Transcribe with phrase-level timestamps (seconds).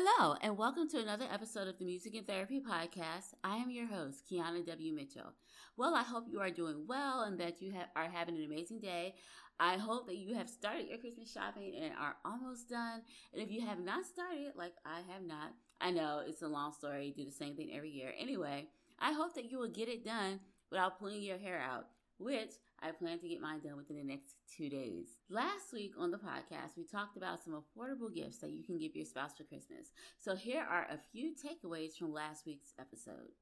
[0.00, 3.34] Hello, and welcome to another episode of the Music and Therapy Podcast.
[3.42, 4.94] I am your host, Kiana W.
[4.94, 5.32] Mitchell.
[5.76, 8.78] Well, I hope you are doing well and that you ha- are having an amazing
[8.78, 9.16] day.
[9.58, 13.02] I hope that you have started your Christmas shopping and are almost done.
[13.32, 16.72] And if you have not started, like I have not, I know it's a long
[16.74, 18.12] story, do the same thing every year.
[18.16, 18.68] Anyway,
[19.00, 20.38] I hope that you will get it done
[20.70, 21.86] without pulling your hair out
[22.18, 22.50] which
[22.82, 25.06] I plan to get mine done within the next two days.
[25.28, 28.94] Last week on the podcast, we talked about some affordable gifts that you can give
[28.94, 29.90] your spouse for Christmas.
[30.18, 33.32] So here are a few takeaways from last week's episode.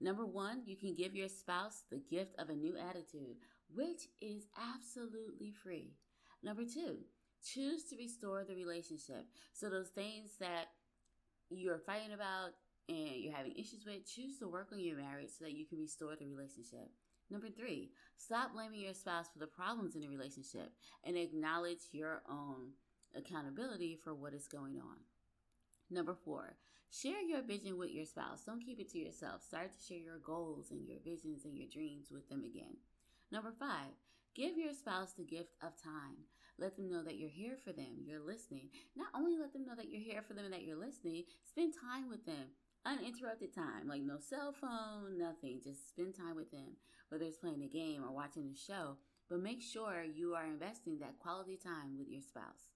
[0.00, 3.36] Number one, you can give your spouse the gift of a new attitude,
[3.74, 5.92] which is absolutely free.
[6.42, 6.98] Number two,
[7.44, 9.26] choose to restore the relationship.
[9.52, 10.68] So those things that
[11.50, 12.50] you're fighting about
[12.88, 15.78] and you're having issues with, choose to work on your marriage so that you can
[15.78, 16.90] restore the relationship.
[17.30, 20.72] Number three, stop blaming your spouse for the problems in the relationship
[21.04, 22.72] and acknowledge your own
[23.16, 24.96] accountability for what is going on.
[25.90, 26.56] Number four,
[26.90, 28.42] share your vision with your spouse.
[28.44, 29.42] Don't keep it to yourself.
[29.42, 32.76] Start to share your goals and your visions and your dreams with them again.
[33.30, 33.92] Number five,
[34.34, 36.24] give your spouse the gift of time.
[36.58, 38.70] Let them know that you're here for them, you're listening.
[38.96, 41.74] Not only let them know that you're here for them and that you're listening, spend
[41.80, 42.50] time with them
[42.88, 45.60] uninterrupted time, like no cell phone, nothing.
[45.62, 46.76] Just spend time with them,
[47.10, 48.96] whether it's playing a game or watching a show.
[49.28, 52.72] But make sure you are investing that quality time with your spouse.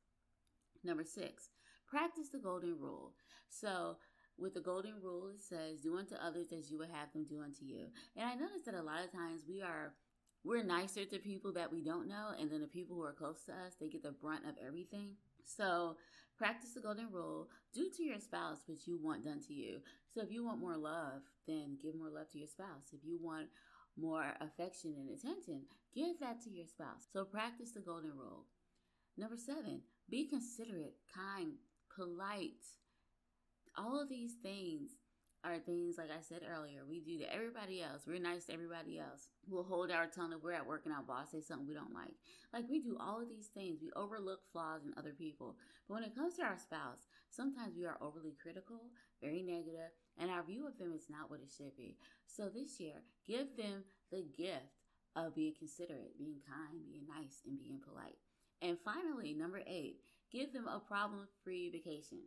[0.85, 1.49] Number six,
[1.89, 3.15] practice the golden rule.
[3.49, 3.97] So,
[4.39, 7.43] with the golden rule, it says, Do unto others as you would have them do
[7.43, 7.87] unto you.
[8.17, 9.93] And I notice that a lot of times we are
[10.45, 13.45] we're nicer to people that we don't know, and then the people who are close
[13.45, 15.13] to us, they get the brunt of everything.
[15.45, 15.97] So,
[16.43, 17.47] practice the golden rule.
[17.73, 19.79] Do to your spouse what you want done to you.
[20.12, 22.91] So, if you want more love, then give more love to your spouse.
[22.93, 23.47] If you want
[23.97, 25.63] more affection and attention,
[25.95, 27.07] give that to your spouse.
[27.13, 28.47] So, practice the golden rule.
[29.17, 31.53] Number seven, be considerate, kind,
[31.95, 32.67] polite.
[33.79, 34.91] All of these things
[35.45, 38.03] are things like I said earlier, we do to everybody else.
[38.07, 39.29] We're nice to everybody else.
[39.48, 41.95] We'll hold our tongue if we're at work and our boss says something we don't
[41.95, 42.14] like.
[42.53, 43.80] Like we do all of these things.
[43.83, 45.57] We overlook flaws in other people.
[45.89, 48.80] But when it comes to our spouse, sometimes we are overly critical,
[49.20, 51.97] very negative, and our view of them is not what it should be.
[52.27, 54.86] So this year, give them the gift
[55.17, 58.19] of being considerate, being kind, being nice, and being polite.
[58.63, 59.97] And finally, number eight,
[60.30, 62.20] give them a problem free vacation.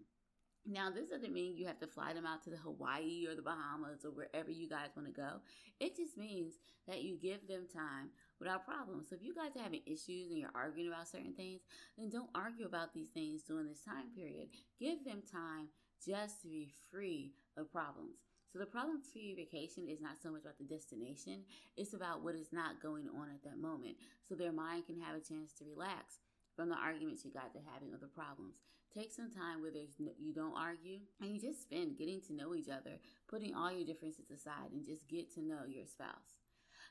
[0.67, 3.43] Now, this doesn't mean you have to fly them out to the Hawaii or the
[3.43, 5.37] Bahamas or wherever you guys want to go.
[5.79, 6.55] It just means
[6.87, 8.09] that you give them time
[8.39, 9.09] without problems.
[9.09, 11.61] So if you guys are having issues and you're arguing about certain things,
[11.97, 14.49] then don't argue about these things during this time period.
[14.79, 15.69] Give them time
[16.03, 18.17] just to be free of problems.
[18.51, 21.43] So the problem free vacation is not so much about the destination,
[21.75, 23.97] it's about what is not going on at that moment.
[24.27, 26.19] So their mind can have a chance to relax
[26.55, 28.55] from the arguments you got to having or the problems.
[28.95, 32.33] Take some time where there's no, you don't argue and you just spend getting to
[32.33, 32.95] know each other,
[33.27, 36.39] putting all your differences aside and just get to know your spouse.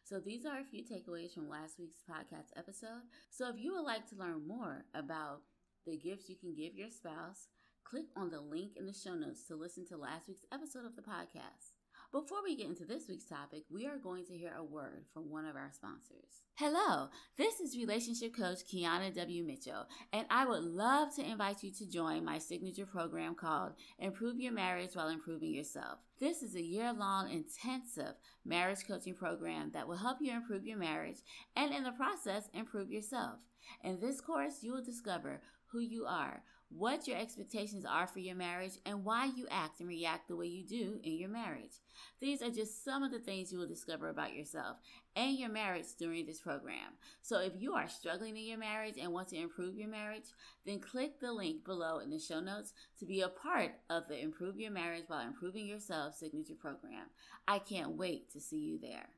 [0.05, 3.09] So these are a few takeaways from last week's podcast episode.
[3.31, 5.41] So if you would like to learn more about
[5.87, 7.49] the gifts you can give your spouse,
[7.85, 10.97] click on the link in the show notes to listen to last week's episode of
[10.97, 11.74] the podcast.
[12.15, 15.33] Before we get into this week's topic, we are going to hear a word from
[15.33, 16.45] one of our sponsors.
[16.55, 19.43] Hello, this is relationship coach Kiana W.
[19.43, 24.39] Mitchell, and I would love to invite you to join my signature program called Improve
[24.39, 25.99] Your Marriage While Improving Yourself.
[26.21, 28.15] This is a year long intensive
[28.45, 31.19] marriage coaching program that will help you improve your marriage
[31.57, 33.41] and in the process improve yourself.
[33.83, 35.41] In this course, you will discover
[35.73, 39.89] who you are, what your expectations are for your marriage, and why you act and
[39.89, 41.81] react the way you do in your marriage.
[42.21, 44.79] These are just some of the things you will discover about yourself
[45.17, 46.95] and your marriage during this program.
[47.23, 50.25] So if you are struggling in your marriage and want to improve your marriage,
[50.67, 54.21] then click the link below in the show notes to be a part of the
[54.21, 57.07] Improve Your Marriage While Improving Yourself signature program.
[57.47, 59.09] I can't wait to see you there.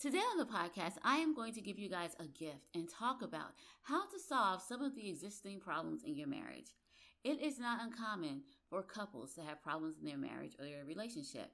[0.00, 3.20] Today on the podcast, I am going to give you guys a gift and talk
[3.20, 3.52] about
[3.82, 6.72] how to solve some of the existing problems in your marriage.
[7.22, 11.50] It is not uncommon for couples to have problems in their marriage or their relationship.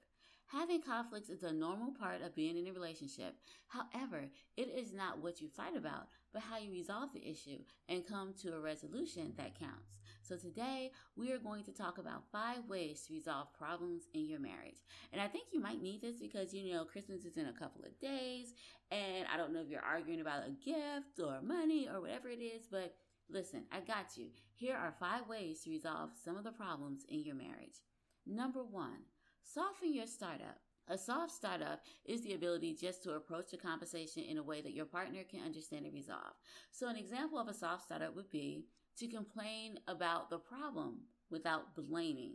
[0.47, 3.35] Having conflicts is a normal part of being in a relationship.
[3.67, 4.27] However,
[4.57, 7.59] it is not what you fight about, but how you resolve the issue
[7.89, 9.99] and come to a resolution that counts.
[10.27, 14.41] So today, we are going to talk about five ways to resolve problems in your
[14.41, 14.83] marriage.
[15.13, 17.85] And I think you might need this because, you know, Christmas is in a couple
[17.85, 18.55] of days,
[18.91, 22.43] and I don't know if you're arguing about a gift or money or whatever it
[22.43, 22.97] is, but
[23.29, 24.27] Listen, I got you.
[24.55, 27.83] Here are five ways to resolve some of the problems in your marriage.
[28.25, 29.03] Number one,
[29.43, 30.61] soften your startup.
[30.89, 34.75] A soft startup is the ability just to approach the conversation in a way that
[34.75, 36.35] your partner can understand and resolve.
[36.71, 38.67] So, an example of a soft startup would be
[38.99, 41.01] to complain about the problem
[41.31, 42.35] without blaming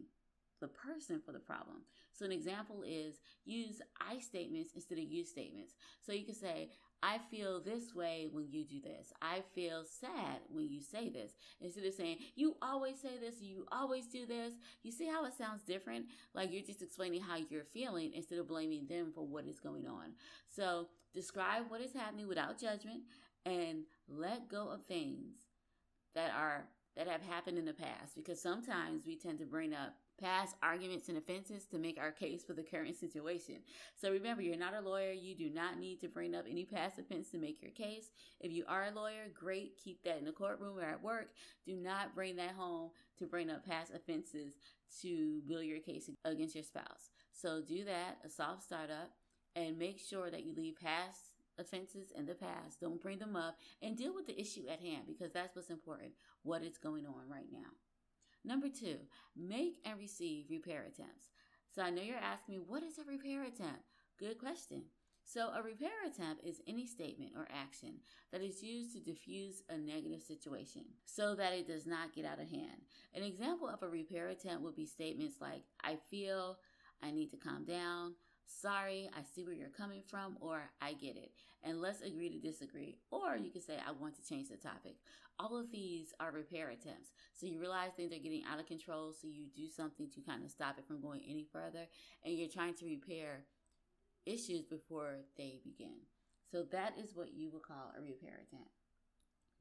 [0.59, 1.77] the person for the problem.
[2.13, 3.15] So, an example is
[3.45, 5.73] use I statements instead of you statements.
[6.05, 6.69] So, you can say,
[7.03, 9.11] I feel this way when you do this.
[9.23, 11.31] I feel sad when you say this.
[11.59, 14.53] Instead of saying, you always say this, you always do this.
[14.83, 16.05] You see how it sounds different?
[16.35, 19.87] Like you're just explaining how you're feeling instead of blaming them for what is going
[19.87, 20.13] on.
[20.47, 23.01] So describe what is happening without judgment
[23.47, 25.40] and let go of things
[26.15, 26.65] that are
[26.95, 31.07] that have happened in the past because sometimes we tend to bring up past arguments
[31.09, 33.55] and offenses to make our case for the current situation.
[33.95, 35.11] So remember, you're not a lawyer.
[35.11, 38.11] You do not need to bring up any past offense to make your case.
[38.39, 39.79] If you are a lawyer, great.
[39.83, 41.29] Keep that in the courtroom or at work.
[41.65, 44.55] Do not bring that home to bring up past offenses
[45.01, 47.09] to build your case against your spouse.
[47.31, 49.11] So do that, a soft startup,
[49.55, 51.30] and make sure that you leave past
[51.61, 52.81] offenses in the past.
[52.81, 56.11] Don't bring them up and deal with the issue at hand because that's what's important,
[56.43, 57.69] what is going on right now.
[58.43, 58.97] Number two,
[59.35, 61.29] make and receive repair attempts.
[61.73, 63.83] So I know you're asking me, what is a repair attempt?
[64.19, 64.83] Good question.
[65.23, 67.99] So, a repair attempt is any statement or action
[68.31, 72.41] that is used to diffuse a negative situation so that it does not get out
[72.41, 72.81] of hand.
[73.13, 76.57] An example of a repair attempt would be statements like, I feel,
[77.01, 81.15] I need to calm down, sorry, I see where you're coming from, or I get
[81.17, 81.31] it,
[81.63, 82.97] and let's agree to disagree.
[83.11, 84.95] Or you can say, I want to change the topic.
[85.39, 87.09] All of these are repair attempts.
[87.33, 90.43] So you realize things are getting out of control, so you do something to kind
[90.43, 91.87] of stop it from going any further,
[92.23, 93.45] and you're trying to repair
[94.25, 95.97] issues before they begin.
[96.51, 98.80] So that is what you would call a repair attempt.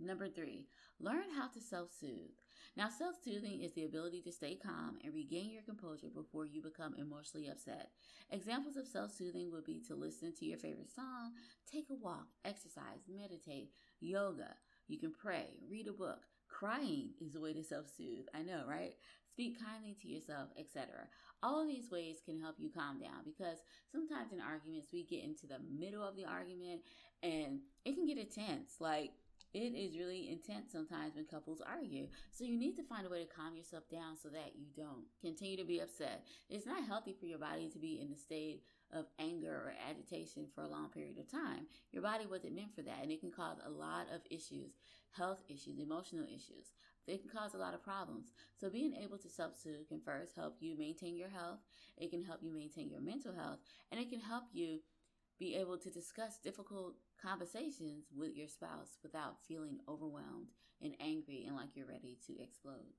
[0.00, 0.66] Number three,
[0.98, 2.32] learn how to self soothe.
[2.76, 6.62] Now, self soothing is the ability to stay calm and regain your composure before you
[6.62, 7.90] become emotionally upset.
[8.30, 11.32] Examples of self soothing would be to listen to your favorite song,
[11.70, 14.54] take a walk, exercise, meditate, yoga.
[14.88, 16.20] You can pray, read a book.
[16.48, 18.26] Crying is a way to self soothe.
[18.34, 18.94] I know, right?
[19.30, 21.06] Speak kindly to yourself, etc.
[21.42, 23.58] All of these ways can help you calm down because
[23.90, 26.82] sometimes in arguments we get into the middle of the argument
[27.22, 28.76] and it can get intense.
[28.80, 29.12] Like,
[29.52, 32.06] it is really intense sometimes when couples argue.
[32.30, 35.04] So you need to find a way to calm yourself down so that you don't
[35.20, 36.24] continue to be upset.
[36.48, 38.62] It's not healthy for your body to be in a state
[38.92, 41.66] of anger or agitation for a long period of time.
[41.92, 44.72] Your body wasn't meant for that, and it can cause a lot of issues
[45.16, 46.70] health issues, emotional issues.
[47.06, 48.32] It can cause a lot of problems.
[48.60, 51.58] So, being able to self soothe can first help you maintain your health,
[51.96, 53.58] it can help you maintain your mental health,
[53.90, 54.80] and it can help you
[55.40, 60.52] be able to discuss difficult conversations with your spouse without feeling overwhelmed
[60.82, 62.94] and angry and like you're ready to explode.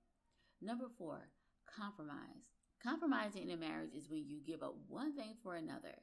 [0.59, 1.29] Number four,
[1.73, 2.49] compromise.
[2.83, 6.01] Compromising in a marriage is when you give up one thing for another.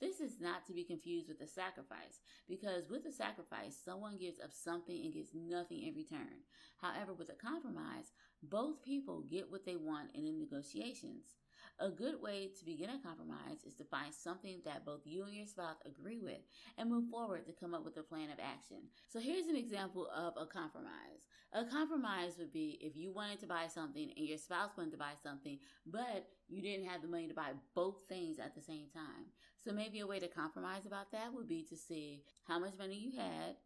[0.00, 4.40] This is not to be confused with a sacrifice, because with a sacrifice, someone gives
[4.40, 6.42] up something and gets nothing in return.
[6.78, 11.36] However, with a compromise, both people get what they want in the negotiations.
[11.80, 15.34] A good way to begin a compromise is to find something that both you and
[15.34, 16.38] your spouse agree with
[16.78, 18.78] and move forward to come up with a plan of action.
[19.08, 21.26] So here's an example of a compromise.
[21.52, 24.98] A compromise would be if you wanted to buy something and your spouse wanted to
[24.98, 28.86] buy something, but you didn't have the money to buy both things at the same
[28.94, 29.26] time.
[29.64, 32.96] So maybe a way to compromise about that would be to see how much money
[32.96, 33.56] you had,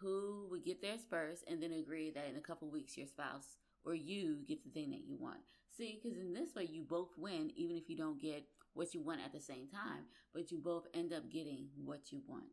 [0.00, 3.56] who would get theirs first, and then agree that in a couple weeks your spouse
[3.84, 5.40] or you get the thing that you want.
[5.76, 9.02] See, because in this way, you both win, even if you don't get what you
[9.02, 12.44] want at the same time, but you both end up getting what you want.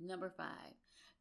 [0.00, 0.74] Number five,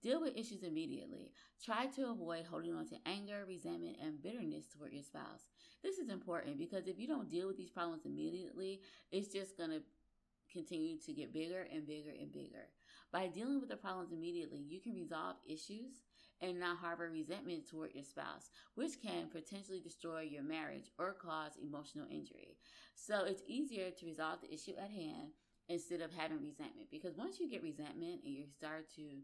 [0.04, 1.32] deal with issues immediately.
[1.64, 5.48] Try to avoid holding on to anger, resentment, and bitterness toward your spouse.
[5.84, 9.72] This is important because if you don't deal with these problems immediately, it's just going
[9.72, 9.82] to
[10.52, 12.70] continue to get bigger and bigger and bigger.
[13.12, 16.04] By dealing with the problems immediately, you can resolve issues
[16.42, 21.54] and not harbor resentment toward your spouse, which can potentially destroy your marriage or cause
[21.62, 22.58] emotional injury.
[22.96, 25.32] So it's easier to resolve the issue at hand
[25.70, 29.22] instead of having resentment because once you get resentment and you start to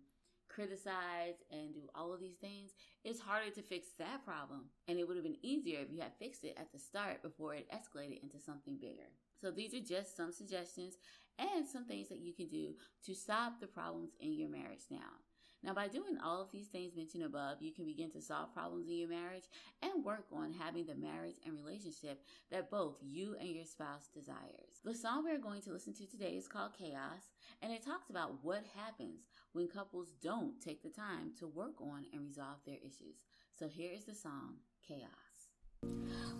[0.49, 2.71] criticize and do all of these things,
[3.03, 4.65] it's harder to fix that problem.
[4.87, 7.55] And it would have been easier if you had fixed it at the start before
[7.55, 9.09] it escalated into something bigger.
[9.41, 10.95] So these are just some suggestions
[11.39, 12.73] and some things that you can do
[13.05, 15.17] to stop the problems in your marriage now.
[15.63, 18.89] Now, by doing all of these things mentioned above, you can begin to solve problems
[18.89, 19.45] in your marriage
[19.81, 24.81] and work on having the marriage and relationship that both you and your spouse desires.
[24.83, 28.43] The song we're going to listen to today is called Chaos, and it talks about
[28.43, 29.21] what happens
[29.53, 33.23] when couples don't take the time to work on and resolve their issues.
[33.57, 34.55] So here is the song,
[34.85, 35.09] Chaos.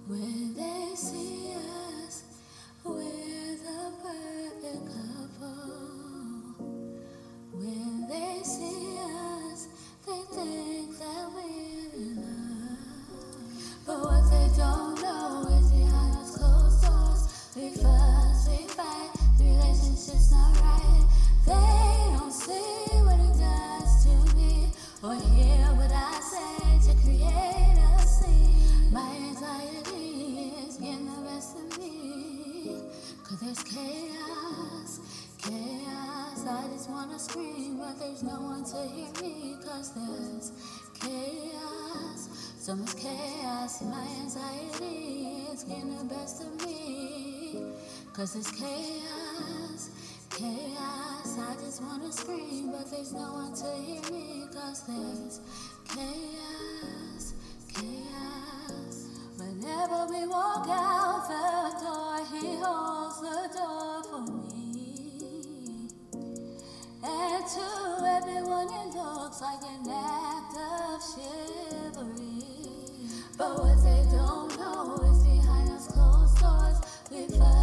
[0.07, 1.53] When they see
[2.05, 2.23] us,
[2.83, 4.85] we're the perfect
[5.39, 6.12] couple.
[7.55, 9.67] When they see us,
[10.07, 12.77] they think that we're in love.
[13.85, 15.71] But what they don't know is
[16.81, 21.72] doors, we fuss, we fight, the relationship's not right.
[39.91, 40.51] There's
[40.99, 43.81] chaos, so much chaos.
[43.81, 47.61] My anxiety is getting the best of me.
[48.13, 49.89] Cause there's chaos,
[50.29, 51.37] chaos.
[51.37, 54.45] I just wanna scream, but there's no one to hear me.
[54.53, 55.41] Cause there's
[55.89, 57.33] chaos,
[57.73, 59.07] chaos.
[59.37, 65.89] Whenever we walk out the door, he holds the door for me.
[67.03, 68.92] And to everyone it
[69.33, 72.43] looks like an act of chivalry.
[73.35, 76.77] But what they don't know is behind those closed doors,
[77.09, 77.62] we fuss,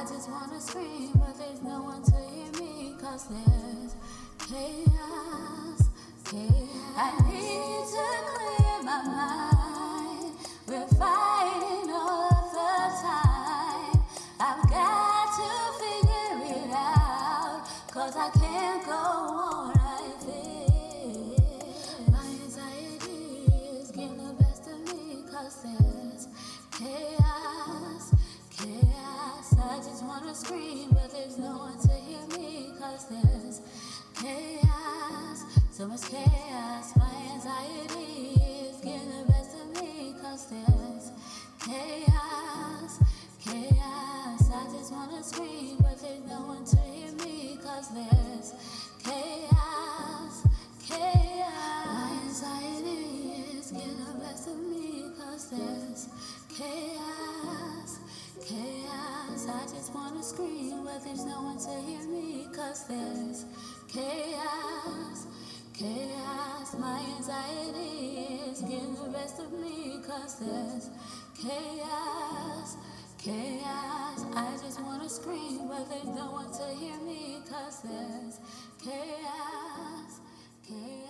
[0.00, 2.94] I just wanna scream, but there's no one to hear me.
[3.02, 3.94] Cause there's
[4.48, 5.90] chaos,
[6.24, 6.70] chaos.
[6.96, 7.79] I need
[30.30, 32.70] wanna scream, but there's no one to hear me.
[32.78, 33.60] Cause there's
[34.14, 36.96] chaos, so much chaos.
[36.96, 40.14] My anxiety is getting the best of me.
[40.22, 41.10] Cause there's
[41.66, 43.00] chaos,
[43.44, 44.50] chaos.
[44.54, 47.58] I just wanna scream, but there's no one to hear me.
[47.64, 48.54] Cause there's
[49.02, 50.46] chaos,
[50.86, 51.86] chaos.
[51.86, 55.10] My anxiety is getting the best of me.
[55.18, 56.08] Cause there's
[56.56, 57.09] chaos, chaos.
[59.60, 62.48] I just wanna scream, but there's no one to hear me.
[62.50, 63.44] Cause there's
[63.88, 65.26] chaos,
[65.74, 66.74] chaos.
[66.78, 70.00] My anxiety is getting the best of me.
[70.06, 70.88] Cause there's
[71.36, 72.78] chaos,
[73.18, 74.24] chaos.
[74.34, 77.42] I just wanna scream, but there's no one to hear me.
[77.46, 78.40] Cause there's
[78.82, 80.20] chaos,
[80.66, 81.09] chaos.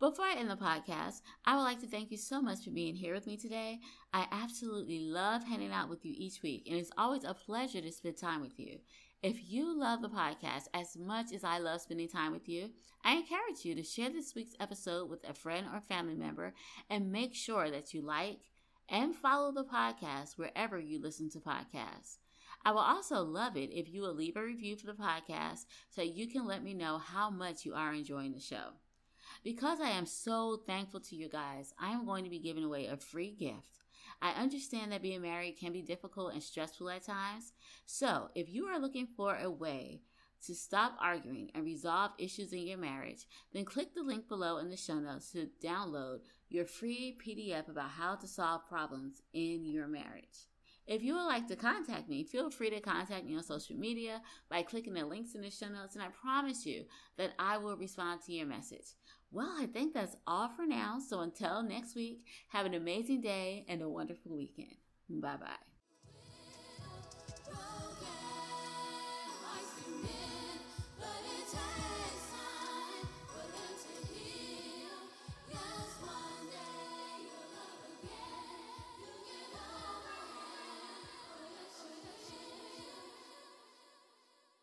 [0.00, 2.94] Before I end the podcast, I would like to thank you so much for being
[2.94, 3.80] here with me today.
[4.12, 7.90] I absolutely love hanging out with you each week, and it's always a pleasure to
[7.90, 8.78] spend time with you.
[9.24, 12.70] If you love the podcast as much as I love spending time with you,
[13.04, 16.54] I encourage you to share this week's episode with a friend or family member
[16.88, 18.38] and make sure that you like
[18.88, 22.18] and follow the podcast wherever you listen to podcasts.
[22.64, 26.02] I will also love it if you will leave a review for the podcast so
[26.02, 28.74] you can let me know how much you are enjoying the show.
[29.44, 32.86] Because I am so thankful to you guys, I am going to be giving away
[32.86, 33.80] a free gift.
[34.20, 37.52] I understand that being married can be difficult and stressful at times.
[37.86, 40.00] So, if you are looking for a way
[40.46, 44.70] to stop arguing and resolve issues in your marriage, then click the link below in
[44.70, 49.86] the show notes to download your free PDF about how to solve problems in your
[49.86, 50.46] marriage.
[50.88, 54.22] If you would like to contact me, feel free to contact me on social media
[54.48, 56.84] by clicking the links in the show notes, and I promise you
[57.18, 58.94] that I will respond to your message.
[59.30, 60.98] Well, I think that's all for now.
[60.98, 64.76] So until next week, have an amazing day and a wonderful weekend.
[65.10, 65.77] Bye bye.